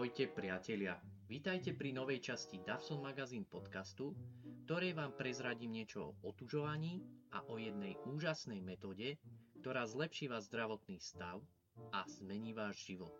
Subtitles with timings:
[0.00, 0.96] Ahojte priatelia,
[1.28, 4.16] vítajte pri novej časti Davson Magazine podcastu,
[4.64, 7.04] ktorej vám prezradím niečo o otužovaní
[7.36, 9.20] a o jednej úžasnej metóde,
[9.60, 11.44] ktorá zlepší váš zdravotný stav
[11.92, 13.12] a zmení váš život.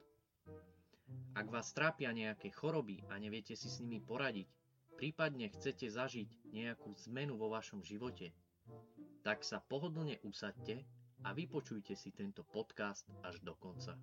[1.36, 4.48] Ak vás trápia nejaké choroby a neviete si s nimi poradiť,
[4.96, 8.32] prípadne chcete zažiť nejakú zmenu vo vašom živote,
[9.20, 10.88] tak sa pohodlne usadte
[11.28, 14.00] a vypočujte si tento podcast až do konca.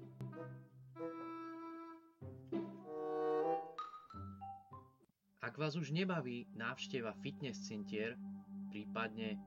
[5.58, 8.14] Ak vás už nebaví návšteva fitness centier,
[8.70, 9.42] prípadne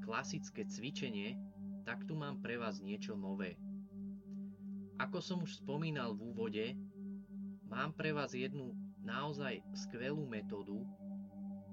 [0.00, 1.36] klasické cvičenie,
[1.84, 3.60] tak tu mám pre vás niečo nové.
[4.96, 6.66] Ako som už spomínal v úvode,
[7.68, 8.72] mám pre vás jednu
[9.04, 10.88] naozaj skvelú metódu,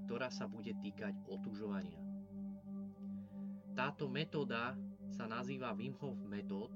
[0.04, 2.04] ktorá sa bude týkať otužovania.
[3.72, 4.76] Táto metóda
[5.16, 6.76] sa nazýva Wim Hof metód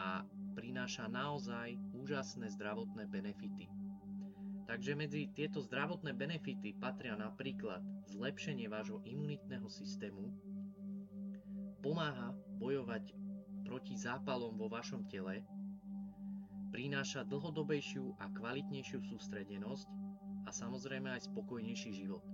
[0.00, 0.24] a
[0.56, 3.73] prináša naozaj úžasné zdravotné benefity.
[4.64, 10.32] Takže medzi tieto zdravotné benefity patria napríklad zlepšenie vášho imunitného systému,
[11.84, 13.12] pomáha bojovať
[13.68, 15.44] proti zápalom vo vašom tele,
[16.72, 19.88] prináša dlhodobejšiu a kvalitnejšiu sústredenosť
[20.44, 22.24] a samozrejme aj spokojnejší život.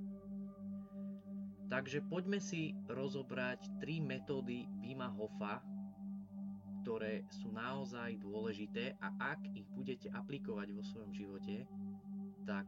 [1.70, 5.62] Takže poďme si rozobrať tri metódy Wima Hofa,
[6.82, 11.68] ktoré sú naozaj dôležité a ak ich budete aplikovať vo svojom živote,
[12.46, 12.66] tak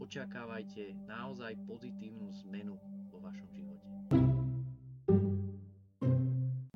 [0.00, 2.76] očakávajte naozaj pozitívnu zmenu
[3.10, 3.88] vo vašom živote.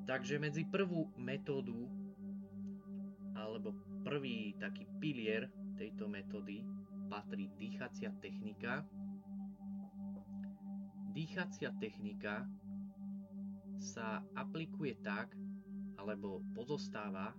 [0.08, 1.86] Takže medzi prvú metódu
[3.36, 6.64] alebo prvý taký pilier tejto metódy
[7.12, 8.82] patrí dýchacia technika.
[11.12, 12.48] Dýchacia technika
[13.78, 15.30] sa aplikuje tak,
[15.98, 17.34] alebo pozostáva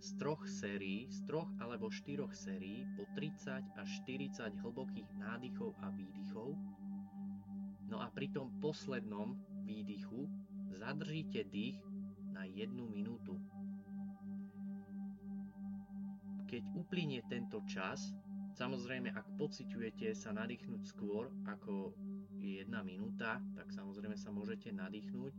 [0.00, 5.92] z troch sérií, z troch alebo štyroch sérií po 30 až 40 hlbokých nádychov a
[5.92, 6.56] výdychov.
[7.84, 9.36] No a pri tom poslednom
[9.68, 10.24] výdychu
[10.72, 11.76] zadržíte dých
[12.32, 13.36] na jednu minútu.
[16.48, 18.16] Keď uplynie tento čas,
[18.56, 21.94] samozrejme ak pociťujete sa nadýchnuť skôr ako
[22.40, 25.32] je jedna minúta, tak samozrejme sa môžete nadýchnuť.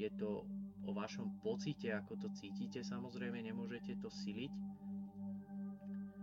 [0.00, 0.48] Je to
[0.88, 4.52] o vašom pocite, ako to cítite, samozrejme nemôžete to siliť.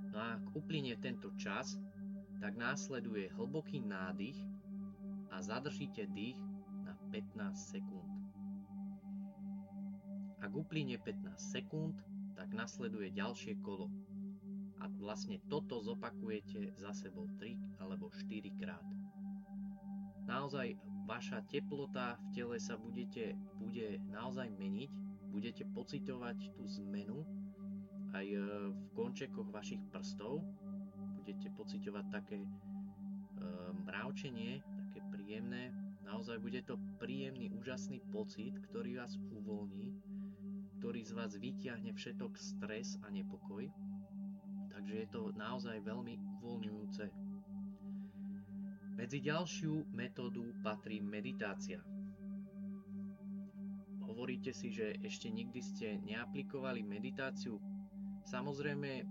[0.09, 1.77] No a ak uplynie tento čas,
[2.41, 4.41] tak následuje hlboký nádych
[5.29, 6.41] a zadržíte dých
[6.81, 8.11] na 15 sekúnd.
[10.41, 12.01] Ak uplynie 15 sekúnd,
[12.33, 13.89] tak nasleduje ďalšie kolo.
[14.81, 18.85] A vlastne toto zopakujete za sebou 3 alebo 4 krát.
[20.25, 20.73] Naozaj
[21.05, 23.37] vaša teplota v tele sa budete,
[23.75, 24.87] bude naozaj meniť,
[25.35, 27.27] budete pocitovať tú zmenu
[28.15, 28.39] aj e,
[28.71, 30.47] v končekoch vašich prstov,
[31.19, 32.47] budete pocitovať také e,
[33.83, 35.75] mravčenie, také príjemné,
[36.07, 39.91] naozaj bude to príjemný, úžasný pocit, ktorý vás uvoľní,
[40.79, 43.67] ktorý z vás vyťahne všetok stres a nepokoj.
[44.71, 47.11] Takže je to naozaj veľmi uvoľňujúce
[48.95, 51.83] medzi ďalšiu metódu patrí meditácia.
[54.25, 57.61] Hovoríte si, že ešte nikdy ste neaplikovali meditáciu.
[58.25, 59.05] Samozrejme,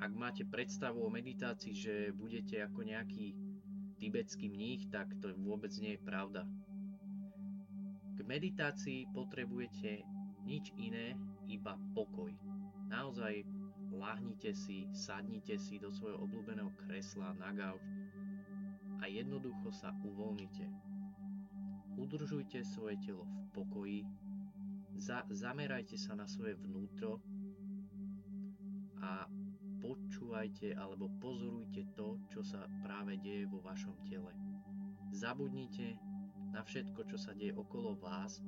[0.00, 3.36] ak máte predstavu o meditácii, že budete ako nejaký
[4.00, 6.48] tibetský mních, tak to vôbec nie je pravda.
[8.16, 10.00] K meditácii potrebujete
[10.48, 12.32] nič iné, iba pokoj.
[12.88, 13.44] Naozaj
[13.92, 17.84] láhnite si, sadnite si do svojho obľúbeného kresla na gauč
[19.04, 20.64] a jednoducho sa uvoľnite.
[22.04, 24.00] Udržujte svoje telo v pokoji,
[24.92, 27.24] za, zamerajte sa na svoje vnútro
[29.00, 29.24] a
[29.80, 34.36] počúvajte alebo pozorujte to, čo sa práve deje vo vašom tele.
[35.16, 35.96] Zabudnite
[36.52, 38.44] na všetko, čo sa deje okolo vás.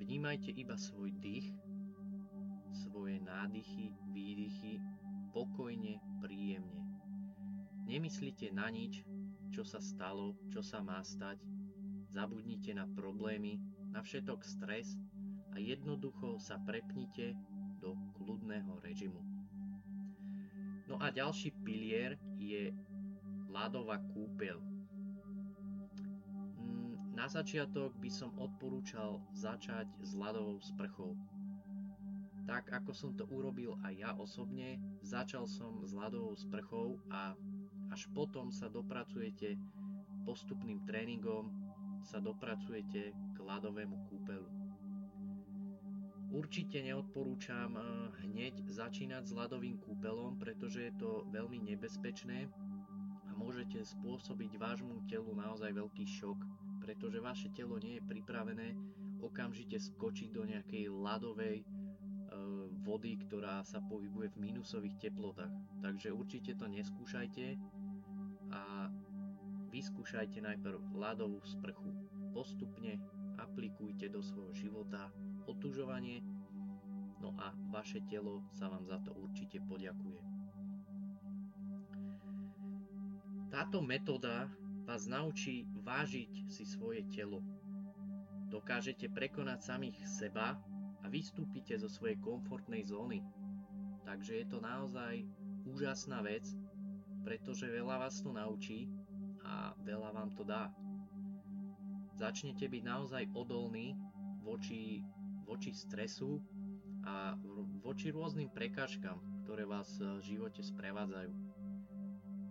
[0.00, 1.52] Vnímajte iba svoj dých,
[2.72, 4.80] svoje nádychy, výdychy,
[5.36, 6.88] pokojne, príjemne.
[7.84, 9.04] Nemyslite na nič,
[9.50, 11.42] čo sa stalo, čo sa má stať.
[12.10, 13.58] Zabudnite na problémy,
[13.90, 14.98] na všetok stres
[15.54, 17.34] a jednoducho sa prepnite
[17.82, 19.22] do kľudného režimu.
[20.90, 22.74] No a ďalší pilier je
[23.50, 24.58] ľadová kúpeľ.
[26.58, 31.14] Mm, na začiatok by som odporúčal začať s ľadovou sprchou.
[32.46, 37.38] Tak ako som to urobil aj ja osobne, začal som s ľadovou sprchou a
[37.90, 39.58] až potom sa dopracujete
[40.24, 41.50] postupným tréningom,
[42.06, 44.48] sa dopracujete k ľadovému kúpelu.
[46.30, 47.84] Určite neodporúčam eh,
[48.22, 52.46] hneď začínať s ľadovým kúpelom, pretože je to veľmi nebezpečné
[53.26, 56.38] a môžete spôsobiť vášmu telu naozaj veľký šok,
[56.86, 58.78] pretože vaše telo nie je pripravené
[59.20, 61.66] okamžite skočiť do nejakej ľadovej eh,
[62.86, 65.50] vody, ktorá sa pohybuje v minusových teplotách.
[65.82, 67.58] Takže určite to neskúšajte
[68.50, 68.90] a
[69.70, 71.94] vyskúšajte najprv ľadovú sprchu.
[72.34, 72.98] Postupne
[73.38, 75.10] aplikujte do svojho života
[75.46, 76.22] otužovanie,
[77.18, 80.20] no a vaše telo sa vám za to určite poďakuje.
[83.50, 84.46] Táto metóda
[84.86, 87.42] vás naučí vážiť si svoje telo.
[88.50, 90.58] Dokážete prekonať samých seba
[91.02, 93.22] a vystúpite zo svojej komfortnej zóny.
[94.06, 95.22] Takže je to naozaj
[95.66, 96.46] úžasná vec,
[97.22, 98.88] pretože veľa vás to naučí
[99.44, 100.72] a veľa vám to dá.
[102.16, 103.96] Začnete byť naozaj odolní
[104.44, 105.00] voči
[105.50, 106.38] voči stresu
[107.02, 107.34] a
[107.82, 111.34] voči rôznym prekážkam, ktoré vás v živote sprevádzajú.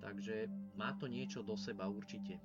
[0.03, 2.43] Takže má to niečo do seba určite.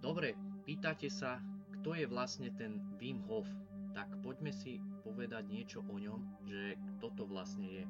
[0.00, 0.32] Dobre,
[0.64, 1.44] pýtate sa,
[1.78, 3.46] kto je vlastne ten Wim Hof.
[3.92, 7.84] Tak poďme si povedať niečo o ňom, že kto to vlastne je.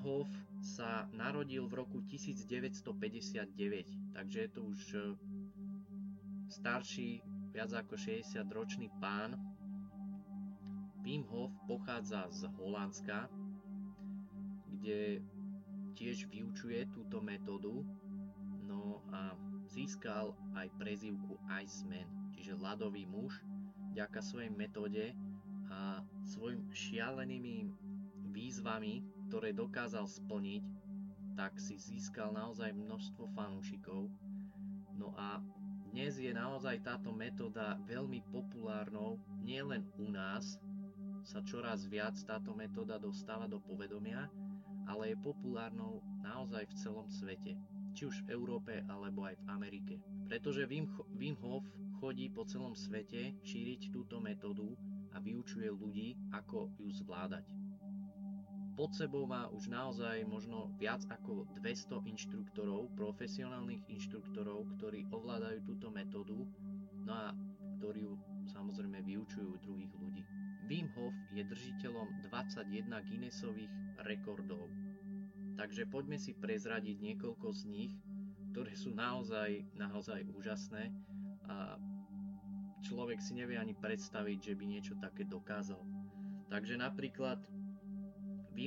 [0.00, 0.28] Hof
[0.62, 4.80] sa narodil v roku 1959, takže je to už
[6.48, 7.20] starší,
[7.52, 9.36] viac ako 60-ročný pán.
[11.02, 13.28] Wim Hof pochádza z Holandska,
[14.70, 15.20] kde
[15.92, 17.84] tiež vyučuje túto metódu,
[18.64, 19.36] no a
[19.68, 23.44] získal aj prezývku Iceman, čiže ľadový muž,
[23.92, 25.12] vďaka svojej metóde
[25.68, 27.68] a svojim šialenými
[28.32, 30.60] výzvami, ktoré dokázal splniť,
[31.40, 34.12] tak si získal naozaj množstvo fanúšikov.
[34.92, 35.40] No a
[35.88, 40.60] dnes je naozaj táto metóda veľmi populárnou, nielen u nás,
[41.24, 44.28] sa čoraz viac táto metóda dostáva do povedomia,
[44.84, 47.56] ale je populárnou naozaj v celom svete,
[47.96, 49.94] či už v Európe alebo aj v Amerike.
[50.28, 50.92] Pretože Wim,
[51.40, 51.64] Hof
[52.04, 54.76] chodí po celom svete šíriť túto metódu
[55.16, 57.61] a vyučuje ľudí, ako ju zvládať
[58.82, 65.86] pod sebou má už naozaj možno viac ako 200 inštruktorov, profesionálnych inštruktorov, ktorí ovládajú túto
[65.94, 66.50] metódu,
[67.06, 67.30] no a
[67.78, 68.18] ktorí ju
[68.50, 70.26] samozrejme vyučujú druhých ľudí.
[70.66, 73.70] Wim Hof je držiteľom 21 Guinnessových
[74.02, 74.66] rekordov.
[75.54, 77.94] Takže poďme si prezradiť niekoľko z nich,
[78.50, 80.90] ktoré sú naozaj, naozaj úžasné
[81.46, 81.78] a
[82.82, 85.78] človek si nevie ani predstaviť, že by niečo také dokázal.
[86.50, 87.38] Takže napríklad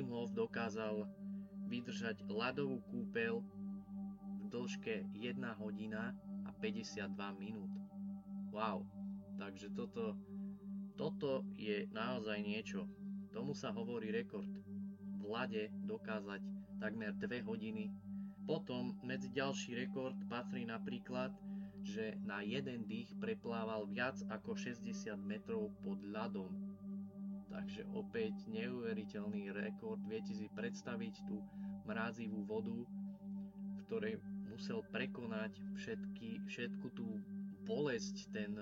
[0.03, 1.07] Hof dokázal
[1.69, 3.43] vydržať ľadovú kúpeľ
[4.39, 6.11] v dĺžke 1 hodina
[6.45, 7.71] a 52 minút.
[8.51, 8.87] Wow,
[9.35, 10.15] takže toto,
[10.95, 12.87] toto je naozaj niečo.
[13.35, 14.47] Tomu sa hovorí rekord.
[15.19, 16.41] V lade dokázať
[16.79, 17.91] takmer 2 hodiny.
[18.45, 21.33] Potom medzi ďalší rekord patrí napríklad,
[21.85, 24.89] že na jeden dých preplával viac ako 60
[25.21, 26.64] metrov pod ľadom
[27.55, 30.03] Takže opäť neuveriteľný rekord.
[30.11, 31.39] Viete si predstaviť tú
[31.87, 34.19] mrázivú vodu, v ktorej
[34.51, 37.07] musel prekonať všetky, všetku tú
[37.63, 38.59] bolesť, ten,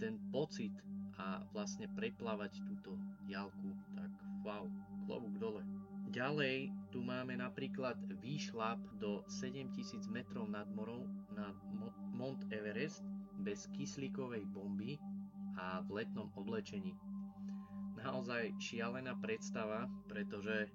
[0.00, 0.72] ten pocit
[1.20, 2.96] a vlastne preplávať túto
[3.28, 3.76] diálku.
[3.92, 4.64] Tak wow,
[5.04, 5.62] klobúk dole.
[6.16, 11.52] Ďalej tu máme napríklad výšlap do 7000 metrov nad morou na
[12.16, 13.04] Mount Everest
[13.44, 14.96] bez kyslíkovej bomby
[15.60, 16.96] a v letnom oblečení
[18.06, 20.70] naozaj šialená predstava, pretože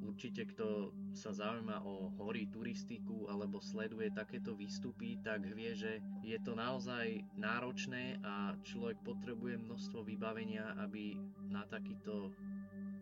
[0.00, 6.38] určite kto sa zaujíma o hory, turistiku alebo sleduje takéto výstupy, tak vie, že je
[6.40, 11.20] to naozaj náročné a človek potrebuje množstvo vybavenia, aby
[11.52, 12.32] na takýto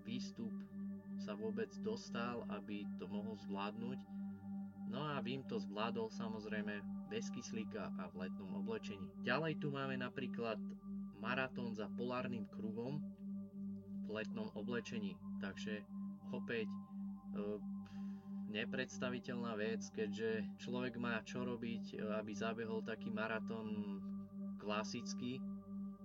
[0.02, 0.50] výstup
[1.22, 4.00] sa vôbec dostal, aby to mohol zvládnuť.
[4.90, 9.10] No a Vím to zvládol samozrejme bez kyslíka a v letnom oblečení.
[9.22, 10.58] Ďalej tu máme napríklad
[11.22, 12.98] maratón za polárnym kruhom,
[14.08, 15.16] letnom oblečení.
[15.40, 15.84] Takže
[16.32, 16.78] opäť e,
[18.54, 24.00] nepredstaviteľná vec, keďže človek má čo robiť, e, aby zabehol taký maratón
[24.62, 25.42] klasický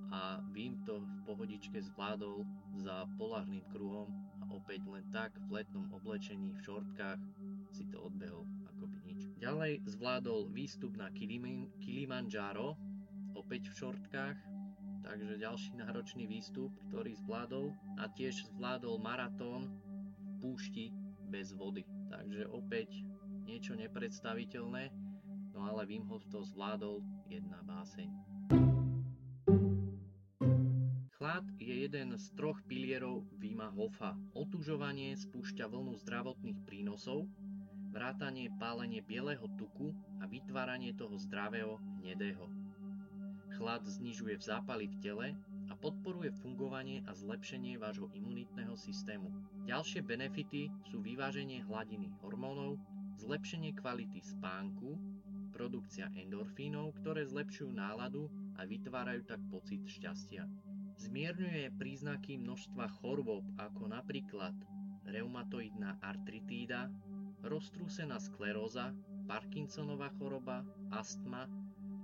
[0.09, 2.41] a Vím to v pohodičke zvládol
[2.81, 4.09] za polárnym kruhom
[4.41, 7.21] a opäť len tak v letnom oblečení, v šortkách
[7.69, 8.41] si to odbehol
[8.73, 9.21] ako by nič.
[9.37, 12.73] Ďalej zvládol výstup na Kilimanjaro,
[13.37, 14.37] opäť v šortkách,
[15.03, 19.67] takže ďalší náročný výstup, ktorý zvládol a tiež zvládol maratón
[20.17, 20.85] v púšti
[21.29, 21.85] bez vody.
[22.09, 23.05] Takže opäť
[23.45, 24.91] niečo nepredstaviteľné.
[25.53, 28.09] No ale Wim Hof to zvládol jedna báseň.
[31.19, 34.15] Chlad je jeden z troch pilierov Vima Hofa.
[34.31, 37.27] Otužovanie spúšťa vlnu zdravotných prínosov,
[37.91, 39.91] vrátanie pálenie bieleho tuku
[40.23, 42.58] a vytváranie toho zdravého hnedého.
[43.59, 45.27] Chlad znižuje zápaly v tele
[45.67, 49.27] a podporuje fungovanie a zlepšenie vášho imunitného systému.
[49.67, 52.79] Ďalšie benefity sú vyváženie hladiny hormónov,
[53.19, 54.95] zlepšenie kvality spánku,
[55.51, 60.47] produkcia endorfínov, ktoré zlepšujú náladu a vytvárajú tak pocit šťastia.
[60.95, 64.55] Zmierňuje príznaky množstva chorôb ako napríklad
[65.03, 66.87] reumatoidná artritída,
[67.43, 68.95] roztrúsená skleróza,
[69.27, 70.63] Parkinsonová choroba,
[70.95, 71.43] astma,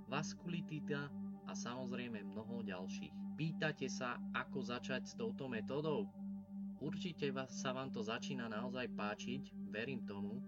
[0.06, 1.08] vaskulitida
[1.46, 3.38] a samozrejme mnoho ďalších.
[3.38, 6.10] Pýtate sa, ako začať s touto metódou?
[6.82, 10.42] Určite vás, sa vám to začína naozaj páčiť, verím tomu,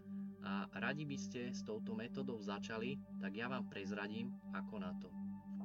[0.45, 5.09] a radi by ste s touto metódou začali, tak ja vám prezradím, ako na to.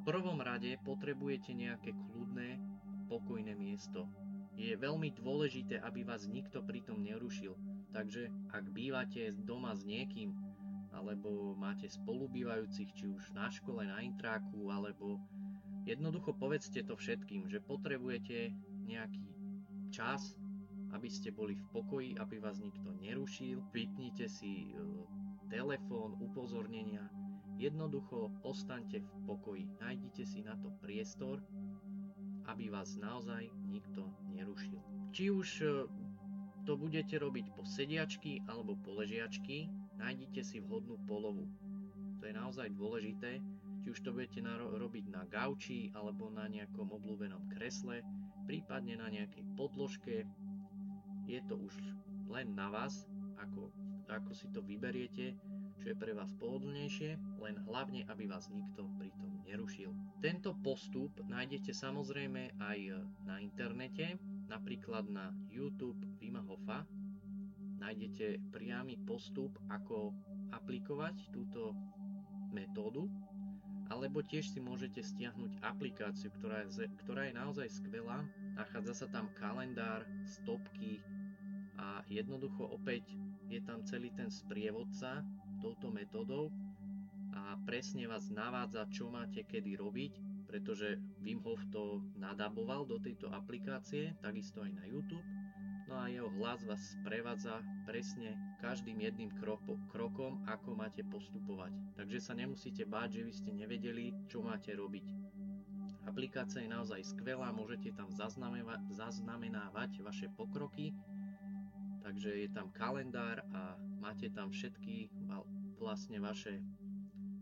[0.01, 2.59] V prvom rade potrebujete nejaké kľudné,
[3.07, 4.09] pokojné miesto.
[4.57, 7.55] Je veľmi dôležité, aby vás nikto pritom nerušil,
[7.93, 10.33] Takže ak bývate doma s niekým,
[10.93, 15.17] alebo máte spolubývajúcich či už na škole, na intráku, alebo
[15.83, 18.53] jednoducho povedzte to všetkým, že potrebujete
[18.85, 19.25] nejaký
[19.89, 20.37] čas,
[20.93, 24.77] aby ste boli v pokoji, aby vás nikto nerušil, vypnite si e,
[25.49, 27.09] telefón, upozornenia,
[27.57, 31.41] jednoducho ostaňte v pokoji, nájdite si na to priestor,
[32.45, 34.77] aby vás naozaj nikto nerušil.
[35.09, 35.65] Či už e,
[36.69, 39.72] to budete robiť po sediačky alebo po ležiačky,
[40.03, 41.47] nájdite si vhodnú polohu.
[42.19, 43.39] To je naozaj dôležité,
[43.83, 48.03] či už to budete na, robiť na gauči alebo na nejakom obľúbenom kresle,
[48.43, 50.27] prípadne na nejakej podložke.
[51.23, 51.75] Je to už
[52.27, 53.07] len na vás,
[53.39, 53.71] ako,
[54.11, 55.39] ako si to vyberiete,
[55.79, 59.91] čo je pre vás pohodlnejšie, len hlavne, aby vás nikto pritom nerušil.
[60.23, 62.79] Tento postup nájdete samozrejme aj
[63.27, 64.15] na internete,
[64.47, 66.87] napríklad na YouTube Vima Hofa
[67.83, 70.15] nájdete priamy postup, ako
[70.55, 71.75] aplikovať túto
[72.55, 73.11] metódu,
[73.91, 78.23] alebo tiež si môžete stiahnuť aplikáciu, ktorá je, ktorá je naozaj skvelá.
[78.55, 81.03] Nachádza sa tam kalendár, stopky
[81.75, 83.19] a jednoducho opäť
[83.51, 85.19] je tam celý ten sprievodca
[85.59, 86.47] touto metódou
[87.35, 93.25] a presne vás navádza, čo máte kedy robiť pretože Wim Hof to nadaboval do tejto
[93.33, 95.25] aplikácie, takisto aj na YouTube.
[95.93, 99.29] A jeho hlas vás sprevádza presne každým jedným
[99.91, 101.71] krokom, ako máte postupovať.
[101.95, 105.05] Takže sa nemusíte báť, že by ste nevedeli, čo máte robiť.
[106.09, 108.11] Aplikácia je naozaj skvelá, môžete tam
[108.91, 110.91] zaznamenávať vaše pokroky,
[112.03, 115.07] takže je tam kalendár a máte tam všetky
[115.79, 116.59] vlastne vaše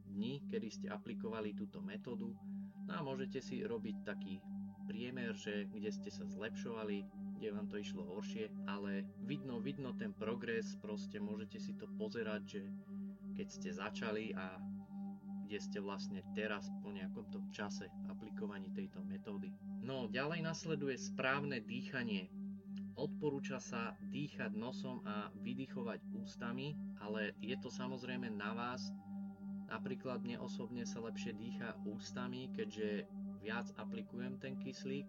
[0.05, 2.37] dni, kedy ste aplikovali túto metódu
[2.91, 4.43] No a môžete si robiť taký
[4.89, 7.05] priemer, že kde ste sa zlepšovali,
[7.41, 12.41] kde vám to išlo horšie, ale vidno, vidno ten progres, proste môžete si to pozerať,
[12.45, 12.61] že
[13.33, 14.61] keď ste začali a
[15.49, 19.49] kde ste vlastne teraz po nejakom tom čase aplikovaní tejto metódy.
[19.81, 22.29] No, ďalej nasleduje správne dýchanie.
[22.93, 28.93] Odporúča sa dýchať nosom a vydychovať ústami, ale je to samozrejme na vás,
[29.71, 33.07] Napríklad mne osobne sa lepšie dýcha ústami, keďže
[33.39, 35.07] viac aplikujem ten kyslík,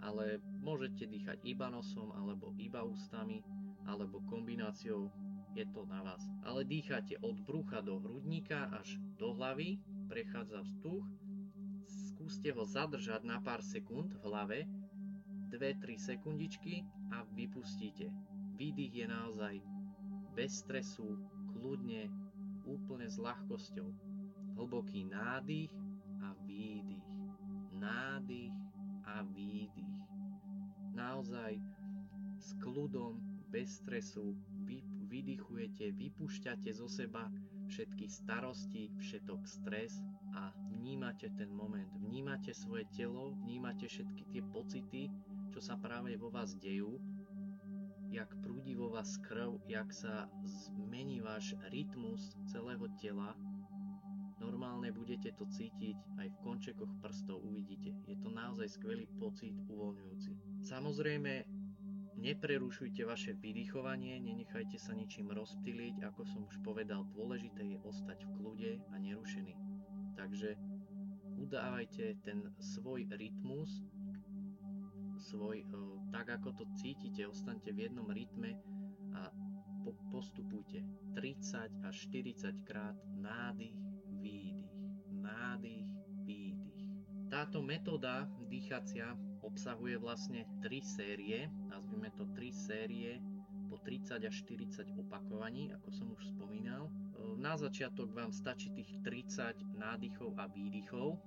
[0.00, 3.44] ale môžete dýchať iba nosom alebo iba ústami
[3.88, 5.08] alebo kombináciou,
[5.56, 6.22] je to na vás.
[6.46, 11.04] Ale dýchate od brucha do hrudníka až do hlavy, prechádza vzduch,
[11.86, 14.58] skúste ho zadržať na pár sekúnd v hlave,
[15.50, 18.06] 2-3 sekundičky a vypustíte.
[18.54, 19.54] Výdych je naozaj
[20.38, 21.18] bez stresu,
[21.50, 22.06] kľudne,
[22.62, 23.88] úplne s ľahkosťou.
[24.54, 25.74] Hlboký nádych
[26.22, 27.08] a výdych.
[27.74, 28.54] Nádych
[29.02, 29.89] a výdych.
[30.94, 31.60] Naozaj
[32.40, 33.18] s kľudom,
[33.50, 37.26] bez stresu vy, vydychujete, vypúšťate zo seba
[37.70, 40.02] všetky starosti, všetok stres
[40.34, 45.02] a vnímate ten moment, vnímate svoje telo, vnímate všetky tie pocity,
[45.50, 46.98] čo sa práve vo vás dejú
[48.10, 53.38] jak prúdi vo vás krv, jak sa zmení váš rytmus celého tela.
[54.42, 57.94] Normálne budete to cítiť aj v končekoch prstov, uvidíte.
[58.10, 60.49] Je to naozaj skvelý pocit, uvoľňujúci.
[60.60, 61.44] Samozrejme,
[62.20, 68.30] neprerušujte vaše vydychovanie, nenechajte sa ničím rozptýliť, ako som už povedal, dôležité je ostať v
[68.36, 69.56] kľude a nerušený.
[70.14, 70.60] Takže
[71.40, 73.80] udávajte ten svoj rytmus,
[75.20, 75.64] svoj,
[76.12, 78.56] tak ako to cítite, ostaňte v jednom rytme
[79.16, 79.28] a
[80.12, 80.84] postupujte
[81.16, 83.76] 30 až 40 krát nádych,
[84.20, 84.72] výdych,
[85.08, 85.89] nádych.
[87.30, 89.14] Táto metóda dýchacia
[89.46, 93.22] obsahuje vlastne 3 série, nazvime to 3 série
[93.70, 96.90] po 30 až 40 opakovaní, ako som už spomínal.
[97.38, 101.22] Na začiatok vám stačí tých 30 nádychov a výdychov.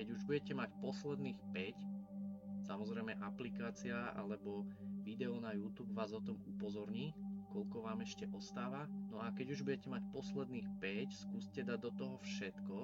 [0.00, 4.64] Keď už budete mať posledných 5, samozrejme aplikácia alebo
[5.04, 7.12] video na YouTube vás o tom upozorní,
[7.52, 8.88] koľko vám ešte ostáva.
[9.12, 12.78] No a keď už budete mať posledných 5, skúste dať do toho všetko,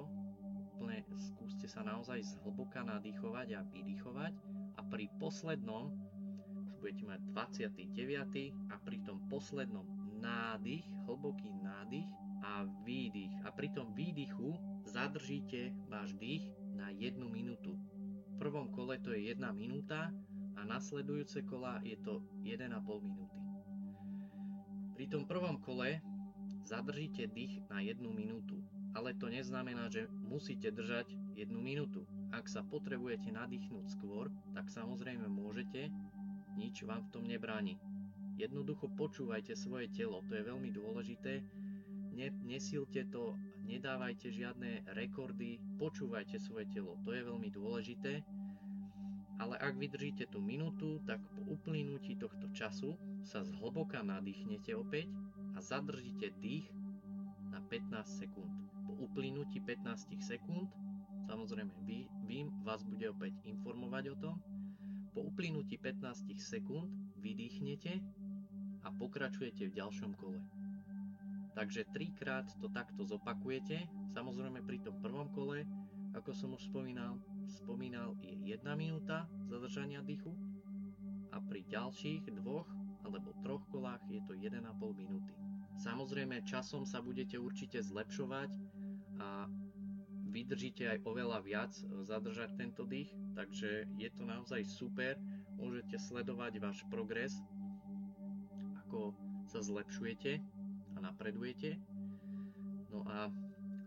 [0.79, 4.31] úplne skúste sa naozaj zhlboka nadýchovať a vydýchovať
[4.79, 5.91] a pri poslednom
[6.55, 8.71] už budete mať 29.
[8.71, 9.83] a pri tom poslednom
[10.23, 12.07] nádych, hlboký nádych
[12.47, 13.43] a výdych.
[13.43, 14.55] A pri tom výdychu
[14.87, 16.47] zadržíte váš dých
[16.79, 17.75] na 1 minútu.
[17.75, 20.15] V prvom kole to je 1 minúta
[20.55, 22.71] a nasledujúce kola je to 1,5
[23.03, 23.39] minúty.
[24.95, 25.99] Pri tom prvom kole
[26.63, 32.05] zadržíte dých na 1 minútu, ale to neznamená, že musíte držať 1 minútu.
[32.29, 35.89] Ak sa potrebujete nadýchnúť skôr, tak samozrejme môžete,
[36.57, 37.77] nič vám v tom nebráni.
[38.39, 41.43] Jednoducho počúvajte svoje telo, to je veľmi dôležité.
[42.15, 43.35] Ne, nesilte to,
[43.67, 48.23] nedávajte žiadne rekordy, počúvajte svoje telo, to je veľmi dôležité
[49.39, 55.07] ale ak vydržíte tú minútu, tak po uplynutí tohto času sa zhlboka nadýchnete opäť
[55.55, 56.67] a zadržíte dých
[57.47, 58.68] na 15 sekúnd.
[58.99, 60.67] Uplynutí 15 sekúnd,
[61.23, 64.35] samozrejme vy, Vím vás bude opäť informovať o tom,
[65.15, 67.97] po uplynutí 15 sekúnd vydýchnete
[68.85, 70.37] a pokračujete v ďalšom kole.
[71.57, 75.65] Takže trikrát to takto zopakujete, samozrejme pri tom prvom kole,
[76.13, 77.17] ako som už spomínal,
[77.49, 80.35] spomínal, je 1 minúta zadržania dýchu
[81.33, 82.69] a pri ďalších dvoch
[83.01, 84.61] alebo troch kolách je to 1,5
[84.93, 85.33] minúty.
[85.79, 88.51] Samozrejme časom sa budete určite zlepšovať
[89.19, 89.45] a
[90.29, 95.19] vydržíte aj oveľa viac e, zadržať tento dých, takže je to naozaj super,
[95.59, 97.35] môžete sledovať váš progres,
[98.87, 99.13] ako
[99.45, 100.39] sa zlepšujete
[100.95, 101.77] a napredujete.
[102.89, 103.29] No a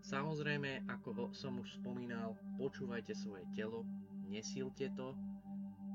[0.03, 3.87] Samozrejme, ako som už spomínal, počúvajte svoje telo,
[4.27, 5.15] nesílte to,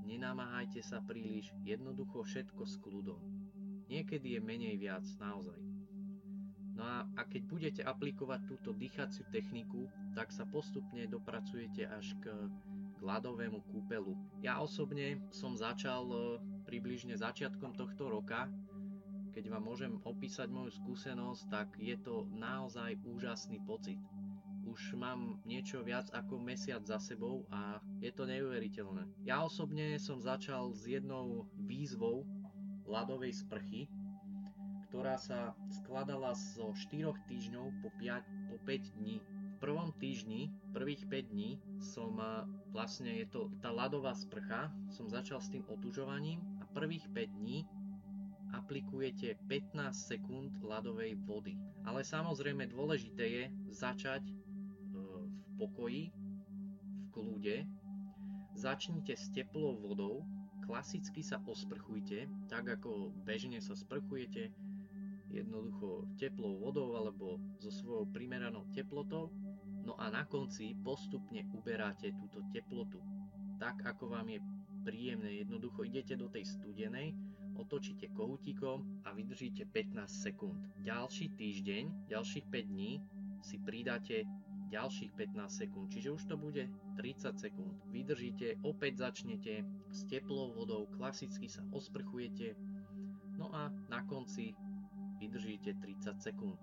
[0.08, 3.20] nenamáhajte sa príliš, jednoducho všetko s kľudom.
[3.92, 5.67] Niekedy je menej viac, naozaj.
[6.78, 12.30] No a, a keď budete aplikovať túto dýchaciu techniku, tak sa postupne dopracujete až k,
[12.94, 14.14] k ľadovému kúpelu.
[14.38, 16.18] Ja osobne som začal e,
[16.70, 18.46] približne začiatkom tohto roka
[19.38, 23.94] keď vám môžem opísať moju skúsenosť, tak je to naozaj úžasný pocit.
[24.66, 29.06] Už mám niečo viac ako mesiac za sebou a je to neuveriteľné.
[29.22, 32.26] Ja osobne som začal s jednou výzvou
[32.82, 33.86] ľadovej sprchy,
[34.98, 39.22] ktorá sa skladala zo 4 týždňov po 5, po 5 dní.
[39.22, 42.18] V prvom týždni, prvých 5 dní som
[42.74, 47.62] vlastne je to tá ľadová sprcha, som začal s tým otužovaním a prvých 5 dní
[48.58, 51.54] aplikujete 15 sekúnd ľadovej vody.
[51.86, 54.34] Ale samozrejme dôležité je začať e,
[55.30, 57.56] v pokoji, v kľude.
[58.58, 60.26] Začnite s teplou vodou,
[60.66, 64.50] klasicky sa osprchujte, tak ako bežne sa sprchujete,
[65.30, 69.32] jednoducho teplou vodou alebo so svojou primeranou teplotou.
[69.84, 73.00] No a na konci postupne uberáte túto teplotu.
[73.56, 74.40] Tak ako vám je
[74.84, 77.16] príjemné, jednoducho idete do tej studenej
[77.58, 80.62] otočíte kohútikom a vydržíte 15 sekúnd.
[80.86, 83.02] Ďalší týždeň, ďalších 5 dní
[83.42, 84.22] si pridáte
[84.70, 87.74] ďalších 15 sekúnd, čiže už to bude 30 sekúnd.
[87.90, 92.54] Vydržíte, opäť začnete s teplou vodou, klasicky sa osprchujete,
[93.34, 94.54] no a na konci
[95.18, 96.58] vydržíte 30 sekúnd.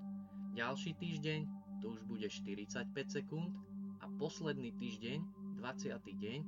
[0.55, 1.39] Ďalší týždeň
[1.83, 3.51] to už bude 45 sekúnd
[3.99, 5.19] a posledný týždeň,
[5.59, 5.91] 20.
[5.99, 6.39] deň,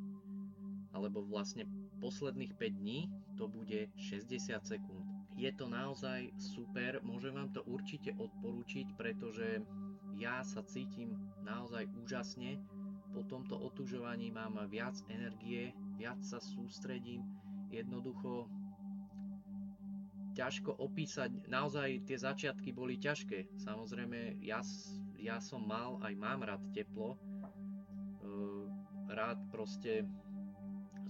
[0.95, 1.67] alebo vlastne
[1.99, 5.05] posledných 5 dní to bude 60 sekúnd.
[5.37, 9.61] Je to naozaj super, môžem vám to určite odporúčiť, pretože
[10.17, 11.13] ja sa cítim
[11.45, 12.57] naozaj úžasne.
[13.13, 17.21] Po tomto otužovaní mám viac energie, viac sa sústredím,
[17.69, 18.49] jednoducho
[20.37, 23.57] ťažko opísať, naozaj tie začiatky boli ťažké.
[23.57, 24.61] Samozrejme, ja,
[25.17, 27.17] ja som mal, aj mám rád teplo,
[29.09, 30.05] rád proste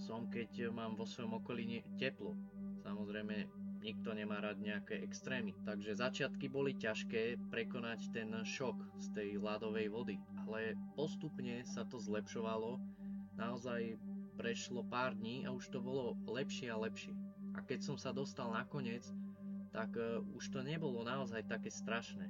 [0.00, 2.32] som, keď mám vo svojom okolí teplo.
[2.80, 3.50] Samozrejme,
[3.84, 5.52] nikto nemá rád nejaké extrémy.
[5.66, 12.00] Takže začiatky boli ťažké prekonať ten šok z tej ľadovej vody, ale postupne sa to
[12.00, 12.80] zlepšovalo.
[13.36, 13.98] Naozaj
[14.38, 17.27] prešlo pár dní a už to bolo lepšie a lepšie.
[17.56, 19.04] A keď som sa dostal nakoniec,
[19.72, 22.28] tak uh, už to nebolo naozaj také strašné.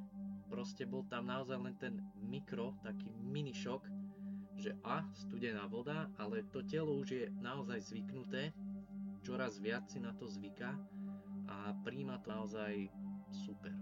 [0.48, 3.84] proste bol tam naozaj len ten mikro, taký mini šok,
[4.58, 8.50] že a, studená voda, ale to telo už je naozaj zvyknuté,
[9.22, 10.72] čoraz viac si na to zvyká
[11.46, 12.88] a príjma to naozaj
[13.30, 13.76] super.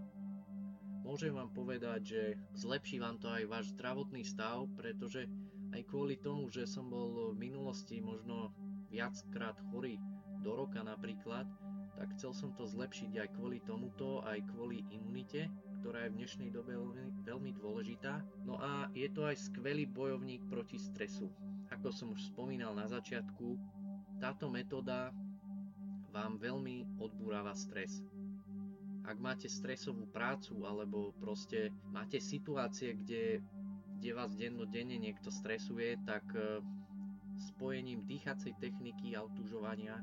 [1.07, 2.21] Môžem vám povedať, že
[2.51, 5.23] zlepší vám to aj váš zdravotný stav, pretože
[5.71, 8.51] aj kvôli tomu, že som bol v minulosti možno
[8.91, 9.95] viackrát chorý
[10.41, 11.45] do roka napríklad,
[11.97, 15.49] tak chcel som to zlepšiť aj kvôli tomuto, aj kvôli imunite,
[15.81, 16.77] ktorá je v dnešnej dobe
[17.25, 18.21] veľmi, dôležitá.
[18.45, 21.25] No a je to aj skvelý bojovník proti stresu.
[21.73, 23.57] Ako som už spomínal na začiatku,
[24.21, 25.09] táto metóda
[26.13, 28.05] vám veľmi odbúrava stres.
[29.07, 33.39] Ak máte stresovú prácu alebo proste máte situácie, kde,
[33.97, 36.61] kde vás dennodenne niekto stresuje, tak eh,
[37.37, 40.01] spojením dýchacej techniky a otužovania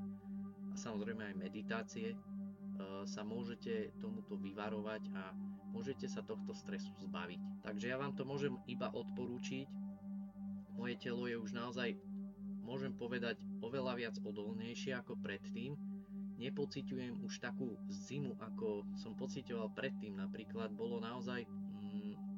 [0.75, 2.17] a samozrejme aj meditácie e,
[3.07, 5.31] sa môžete tomuto vyvarovať a
[5.71, 7.63] môžete sa tohto stresu zbaviť.
[7.63, 9.71] Takže ja vám to môžem iba odporúčiť.
[10.75, 11.95] Moje telo je už naozaj,
[12.67, 15.79] môžem povedať, oveľa viac odolnejšie ako predtým.
[16.35, 20.19] Nepociťujem už takú zimu, ako som pocitoval predtým.
[20.19, 21.47] Napríklad bolo naozaj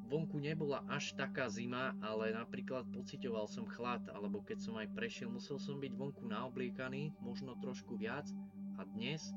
[0.06, 5.28] vonku nebola až taká zima, ale napríklad pocitoval som chlad, alebo keď som aj prešiel,
[5.28, 8.30] musel som byť vonku naobliekaný, možno trošku viac.
[8.78, 9.34] A dnes,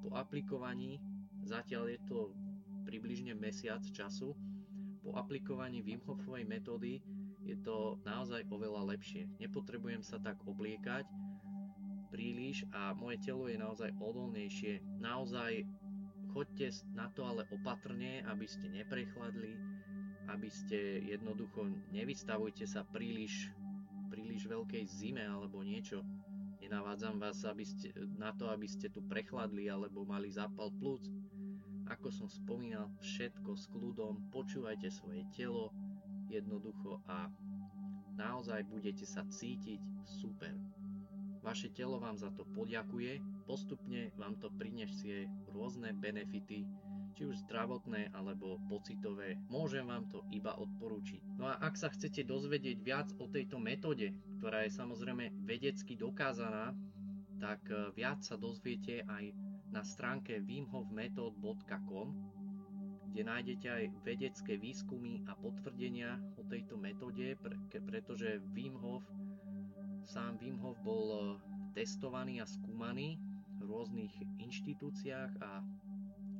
[0.00, 1.02] po aplikovaní,
[1.42, 2.18] zatiaľ je to
[2.86, 4.38] približne mesiac času,
[5.02, 7.04] po aplikovaní Wim Hofovej metódy
[7.44, 9.28] je to naozaj oveľa lepšie.
[9.36, 11.04] Nepotrebujem sa tak obliekať
[12.08, 14.80] príliš a moje telo je naozaj odolnejšie.
[15.02, 15.66] Naozaj
[16.32, 19.73] choďte na to ale opatrne, aby ste neprechladli,
[20.28, 23.52] aby ste jednoducho nevystavujte sa príliš,
[24.08, 26.00] príliš veľkej zime alebo niečo.
[26.64, 31.04] Nenavádzam vás aby ste, na to, aby ste tu prechladli alebo mali zápal plúc.
[31.92, 35.68] Ako som spomínal, všetko s kľudom, počúvajte svoje telo
[36.32, 37.28] jednoducho a
[38.16, 40.56] naozaj budete sa cítiť super.
[41.44, 46.64] Vaše telo vám za to poďakuje, postupne vám to prinesie rôzne benefity,
[47.14, 51.38] či už zdravotné alebo pocitové, môžem vám to iba odporúčiť.
[51.38, 54.10] No a ak sa chcete dozvedieť viac o tejto metóde,
[54.42, 56.74] ktorá je samozrejme vedecky dokázaná,
[57.38, 59.30] tak e, viac sa dozviete aj
[59.70, 62.08] na stránke wimhofmethod.com,
[63.14, 67.38] kde nájdete aj vedecké výskumy a potvrdenia o tejto metóde,
[67.70, 69.06] pretože Wim Hof,
[70.02, 71.18] sám Wim Hof bol e,
[71.78, 73.18] testovaný a skúmaný
[73.58, 75.62] v rôznych inštitúciách a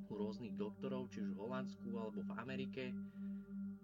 [0.08, 2.84] u rôznych doktorov, či už v Holandsku alebo v Amerike.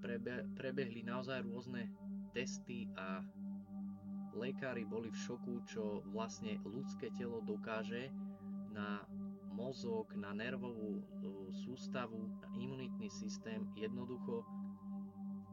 [0.00, 1.92] Prebe, prebehli naozaj rôzne
[2.33, 3.20] testy a
[4.33, 8.09] lekári boli v šoku, čo vlastne ľudské telo dokáže
[8.72, 9.04] na
[9.52, 11.02] mozog, na nervovú e,
[11.52, 13.66] sústavu, na imunitný systém.
[13.76, 14.46] Jednoducho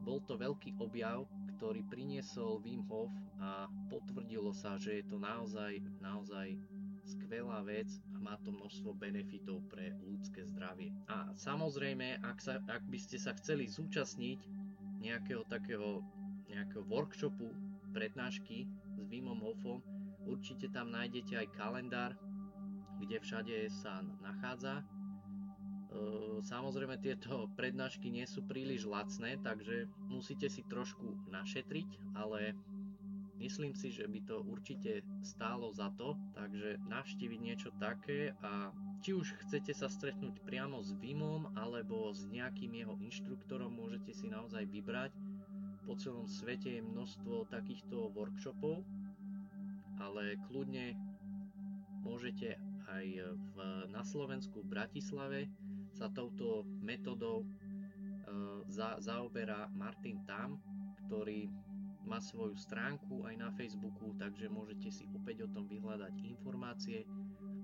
[0.08, 1.28] bol to veľký objav,
[1.60, 6.56] ktorý priniesol Wim Hof a potvrdilo sa, že je to naozaj, naozaj
[7.08, 10.92] skvelá vec a má to množstvo benefitov pre ľudské zdravie.
[11.08, 14.44] A samozrejme, ak, sa, ak by ste sa chceli zúčastniť
[15.00, 16.04] nejakého takého
[16.48, 17.54] nejakého workshopu,
[17.94, 18.66] prednášky
[18.98, 19.80] s Vimom Hofom,
[20.26, 22.12] určite tam nájdete aj kalendár,
[22.98, 24.82] kde všade sa nachádza.
[24.82, 24.84] E,
[26.42, 32.58] samozrejme tieto prednášky nie sú príliš lacné, takže musíte si trošku našetriť, ale
[33.38, 38.74] Myslím si, že by to určite stálo za to, takže navštíviť niečo také a
[39.06, 44.26] či už chcete sa stretnúť priamo s Vimom alebo s nejakým jeho inštruktorom, môžete si
[44.26, 45.14] naozaj vybrať.
[45.86, 48.82] Po celom svete je množstvo takýchto workshopov,
[50.02, 50.98] ale kľudne
[52.02, 52.58] môžete
[52.90, 53.06] aj
[53.54, 53.56] v,
[53.94, 55.40] na Slovensku v Bratislave
[55.94, 57.48] sa touto metodou e,
[58.72, 60.58] za, zaoberá Martin Tam,
[61.08, 61.48] ktorý
[62.08, 67.04] má svoju stránku aj na Facebooku, takže môžete si opäť o tom vyhľadať informácie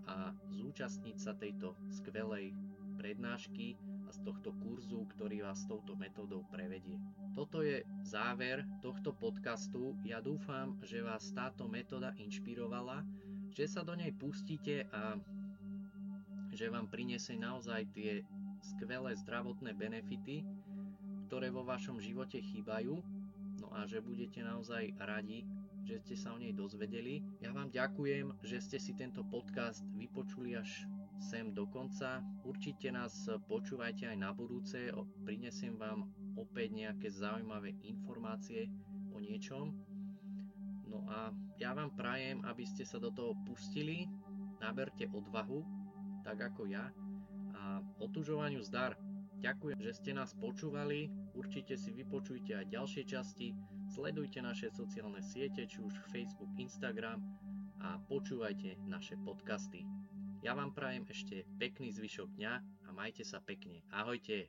[0.03, 2.51] a zúčastniť sa tejto skvelej
[2.99, 6.99] prednášky a z tohto kurzu, ktorý vás touto metódou prevedie.
[7.33, 9.95] Toto je záver tohto podcastu.
[10.03, 13.01] Ja dúfam, že vás táto metóda inšpirovala,
[13.49, 15.17] že sa do nej pustíte a
[16.53, 18.21] že vám prinesie naozaj tie
[18.61, 20.45] skvelé zdravotné benefity,
[21.25, 23.01] ktoré vo vašom živote chýbajú
[23.73, 25.43] a že budete naozaj radi,
[25.83, 27.25] že ste sa o nej dozvedeli.
[27.43, 30.87] Ja vám ďakujem, že ste si tento podcast vypočuli až
[31.19, 32.23] sem do konca.
[32.43, 34.91] Určite nás počúvajte aj na budúce,
[35.23, 38.67] prinesiem vám opäť nejaké zaujímavé informácie
[39.13, 39.71] o niečom.
[40.87, 44.05] No a ja vám prajem, aby ste sa do toho pustili,
[44.61, 45.63] naberte odvahu,
[46.23, 46.91] tak ako ja,
[47.55, 48.95] a otužovaniu zdar.
[49.43, 53.51] Ďakujem, že ste nás počúvali, určite si vypočujte aj ďalšie časti,
[53.91, 57.19] sledujte naše sociálne siete, či už Facebook, Instagram
[57.83, 59.83] a počúvajte naše podcasty.
[60.39, 62.53] Ja vám prajem ešte pekný zvyšok dňa
[62.87, 63.83] a majte sa pekne.
[63.91, 64.47] Ahojte!